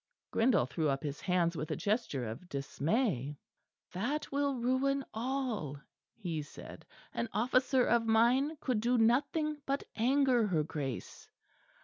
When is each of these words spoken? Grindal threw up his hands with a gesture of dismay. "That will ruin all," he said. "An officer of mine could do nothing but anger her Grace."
Grindal 0.31 0.65
threw 0.67 0.89
up 0.89 1.03
his 1.03 1.21
hands 1.21 1.55
with 1.55 1.69
a 1.69 1.75
gesture 1.75 2.25
of 2.25 2.49
dismay. 2.49 3.37
"That 3.93 4.31
will 4.31 4.55
ruin 4.55 5.05
all," 5.13 5.77
he 6.15 6.41
said. 6.41 6.87
"An 7.13 7.29
officer 7.33 7.85
of 7.85 8.07
mine 8.07 8.57
could 8.61 8.79
do 8.81 8.97
nothing 8.97 9.61
but 9.67 9.83
anger 9.95 10.47
her 10.47 10.63
Grace." 10.63 11.29